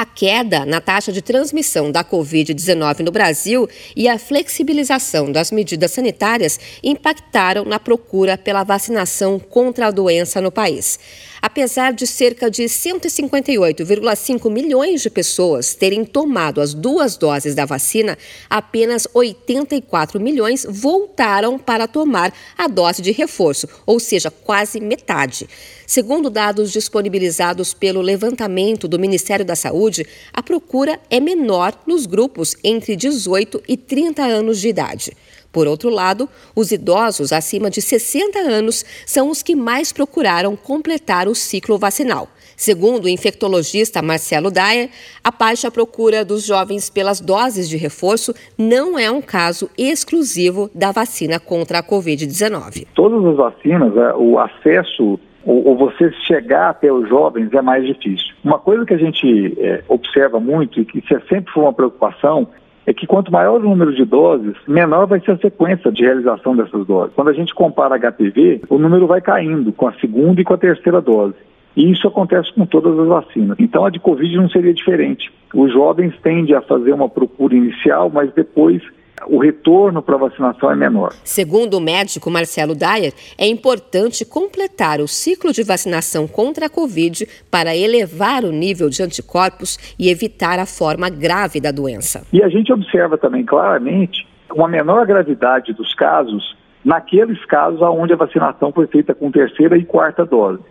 A 0.00 0.06
queda 0.06 0.64
na 0.64 0.80
taxa 0.80 1.10
de 1.10 1.20
transmissão 1.20 1.90
da 1.90 2.04
Covid-19 2.04 3.00
no 3.00 3.10
Brasil 3.10 3.68
e 3.96 4.06
a 4.06 4.16
flexibilização 4.16 5.32
das 5.32 5.50
medidas 5.50 5.90
sanitárias 5.90 6.60
impactaram 6.84 7.64
na 7.64 7.80
procura 7.80 8.38
pela 8.38 8.62
vacinação 8.62 9.40
contra 9.40 9.88
a 9.88 9.90
doença 9.90 10.40
no 10.40 10.52
país. 10.52 11.00
Apesar 11.42 11.92
de 11.92 12.06
cerca 12.06 12.50
de 12.50 12.64
158,5 12.64 14.50
milhões 14.50 15.02
de 15.02 15.10
pessoas 15.10 15.74
terem 15.74 16.04
tomado 16.04 16.60
as 16.60 16.74
duas 16.74 17.16
doses 17.16 17.54
da 17.54 17.64
vacina, 17.64 18.18
apenas 18.50 19.06
84 19.12 20.20
milhões 20.20 20.66
voltaram 20.68 21.58
para 21.58 21.88
tomar 21.88 22.32
a 22.56 22.66
dose 22.66 23.02
de 23.02 23.12
reforço, 23.12 23.68
ou 23.86 23.98
seja, 24.00 24.30
quase 24.30 24.80
metade. 24.80 25.48
Segundo 25.86 26.28
dados 26.28 26.70
disponibilizados 26.70 27.72
pelo 27.72 28.02
levantamento 28.02 28.86
do 28.86 28.98
Ministério 28.98 29.44
da 29.44 29.56
Saúde, 29.56 29.87
a 30.32 30.42
procura 30.42 30.98
é 31.10 31.20
menor 31.20 31.72
nos 31.86 32.06
grupos 32.06 32.56
entre 32.62 32.96
18 32.96 33.62
e 33.68 33.76
30 33.76 34.22
anos 34.22 34.60
de 34.60 34.68
idade. 34.68 35.12
Por 35.52 35.66
outro 35.66 35.88
lado, 35.88 36.28
os 36.54 36.72
idosos 36.72 37.32
acima 37.32 37.70
de 37.70 37.80
60 37.80 38.38
anos 38.38 38.84
são 39.06 39.30
os 39.30 39.42
que 39.42 39.56
mais 39.56 39.92
procuraram 39.92 40.54
completar 40.54 41.26
o 41.26 41.34
ciclo 41.34 41.78
vacinal. 41.78 42.28
Segundo 42.56 43.04
o 43.04 43.08
infectologista 43.08 44.02
Marcelo 44.02 44.50
Dyer, 44.50 44.90
a 45.22 45.30
baixa 45.30 45.70
procura 45.70 46.24
dos 46.24 46.44
jovens 46.44 46.90
pelas 46.90 47.20
doses 47.20 47.68
de 47.68 47.76
reforço 47.76 48.34
não 48.58 48.98
é 48.98 49.10
um 49.10 49.22
caso 49.22 49.70
exclusivo 49.78 50.68
da 50.74 50.90
vacina 50.90 51.38
contra 51.38 51.78
a 51.78 51.82
Covid-19. 51.82 52.86
Todas 52.94 53.24
as 53.24 53.36
vacinas, 53.36 53.96
é, 53.96 54.14
o 54.16 54.38
acesso 54.38 55.18
ou, 55.44 55.76
você 55.76 56.12
chegar 56.26 56.70
até 56.70 56.92
os 56.92 57.08
jovens 57.08 57.52
é 57.52 57.62
mais 57.62 57.86
difícil. 57.86 58.34
Uma 58.44 58.58
coisa 58.58 58.84
que 58.84 58.94
a 58.94 58.98
gente 58.98 59.54
é, 59.58 59.82
observa 59.88 60.38
muito 60.40 60.80
e 60.80 60.84
que 60.84 61.02
sempre 61.28 61.52
foi 61.52 61.62
uma 61.62 61.72
preocupação 61.72 62.48
é 62.86 62.92
que 62.94 63.06
quanto 63.06 63.30
maior 63.30 63.60
o 63.60 63.68
número 63.68 63.94
de 63.94 64.04
doses, 64.04 64.56
menor 64.66 65.06
vai 65.06 65.20
ser 65.20 65.32
a 65.32 65.38
sequência 65.38 65.92
de 65.92 66.02
realização 66.02 66.56
dessas 66.56 66.86
doses. 66.86 67.14
Quando 67.14 67.28
a 67.28 67.34
gente 67.34 67.54
compara 67.54 67.98
HPV, 67.98 68.62
o 68.68 68.78
número 68.78 69.06
vai 69.06 69.20
caindo 69.20 69.72
com 69.72 69.86
a 69.86 69.92
segunda 70.00 70.40
e 70.40 70.44
com 70.44 70.54
a 70.54 70.58
terceira 70.58 71.00
dose. 71.00 71.34
E 71.76 71.92
isso 71.92 72.08
acontece 72.08 72.52
com 72.54 72.66
todas 72.66 72.98
as 72.98 73.06
vacinas. 73.06 73.56
Então 73.60 73.84
a 73.84 73.90
de 73.90 74.00
Covid 74.00 74.34
não 74.36 74.48
seria 74.48 74.72
diferente. 74.72 75.30
Os 75.54 75.72
jovens 75.72 76.14
tendem 76.22 76.54
a 76.54 76.62
fazer 76.62 76.92
uma 76.92 77.08
procura 77.08 77.54
inicial, 77.54 78.10
mas 78.10 78.32
depois 78.32 78.82
o 79.26 79.38
retorno 79.38 80.02
para 80.02 80.14
a 80.14 80.18
vacinação 80.18 80.70
é 80.70 80.76
menor. 80.76 81.12
Segundo 81.24 81.74
o 81.74 81.80
médico 81.80 82.30
Marcelo 82.30 82.74
Dyer, 82.74 83.12
é 83.36 83.46
importante 83.46 84.24
completar 84.24 85.00
o 85.00 85.08
ciclo 85.08 85.52
de 85.52 85.62
vacinação 85.62 86.26
contra 86.26 86.66
a 86.66 86.70
Covid 86.70 87.26
para 87.50 87.76
elevar 87.76 88.44
o 88.44 88.52
nível 88.52 88.88
de 88.88 89.02
anticorpos 89.02 89.78
e 89.98 90.10
evitar 90.10 90.58
a 90.58 90.66
forma 90.66 91.08
grave 91.08 91.60
da 91.60 91.70
doença. 91.70 92.26
E 92.32 92.42
a 92.42 92.48
gente 92.48 92.72
observa 92.72 93.18
também 93.18 93.44
claramente 93.44 94.26
uma 94.54 94.68
menor 94.68 95.06
gravidade 95.06 95.72
dos 95.72 95.94
casos 95.94 96.56
naqueles 96.84 97.44
casos 97.44 97.82
onde 97.82 98.12
a 98.12 98.16
vacinação 98.16 98.72
foi 98.72 98.86
feita 98.86 99.14
com 99.14 99.30
terceira 99.30 99.76
e 99.76 99.84
quarta 99.84 100.24
dose. 100.24 100.62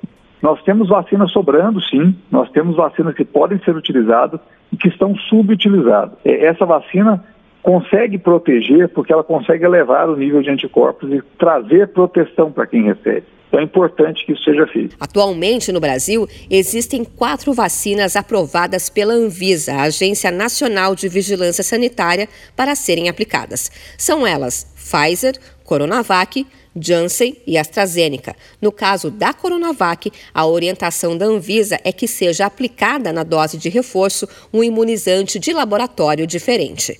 Nós 0.42 0.62
temos 0.64 0.90
vacinas 0.90 1.32
sobrando, 1.32 1.82
sim, 1.82 2.16
nós 2.32 2.50
temos 2.52 2.76
vacinas 2.76 3.16
que 3.16 3.26
podem 3.26 3.60
ser 3.60 3.76
utilizadas 3.76 4.40
e 4.72 4.78
que 4.78 4.88
estão 4.88 5.16
subutilizadas. 5.16 6.18
É, 6.24 6.46
essa 6.46 6.66
vacina 6.66 7.24
consegue 7.62 8.18
proteger 8.18 8.90
porque 8.90 9.12
ela 9.12 9.24
consegue 9.24 9.66
elevar 9.66 10.10
o 10.10 10.16
nível 10.16 10.42
de 10.42 10.50
anticorpos 10.50 11.12
e 11.12 11.22
trazer 11.38 11.88
proteção 11.90 12.52
para 12.52 12.68
quem 12.68 12.84
recebe. 12.84 13.26
Então 13.48 13.60
é 13.60 13.64
importante 13.64 14.26
que 14.26 14.34
isso 14.34 14.44
seja 14.44 14.68
feito. 14.68 14.96
Atualmente 15.00 15.72
no 15.72 15.80
Brasil, 15.80 16.28
existem 16.50 17.04
quatro 17.04 17.54
vacinas 17.54 18.16
aprovadas 18.16 18.90
pela 18.90 19.14
Anvisa, 19.14 19.74
a 19.74 19.84
Agência 19.84 20.32
Nacional 20.32 20.96
de 20.96 21.08
Vigilância 21.08 21.64
Sanitária, 21.64 22.28
para 22.56 22.76
serem 22.76 23.08
aplicadas. 23.08 23.72
São 23.98 24.28
elas 24.28 24.66
Pfizer, 24.76 25.36
Coronavac, 25.64 26.46
Janssen 26.80 27.36
e 27.48 27.58
AstraZeneca. 27.58 28.36
No 28.62 28.72
caso 28.72 29.10
da 29.10 29.34
Coronavac, 29.34 30.12
a 30.34 30.46
orientação 30.46 31.18
da 31.18 31.26
Anvisa 31.26 31.80
é 31.84 31.92
que 31.92 32.08
seja 32.08 32.46
aplicada 32.46 33.12
na 33.12 33.24
dose 33.24 33.58
de 33.58 33.70
reforço 33.70 34.28
um 34.54 34.64
imunizante 34.64 35.40
de 35.40 35.52
laboratório 35.54 36.28
diferente. 36.28 37.00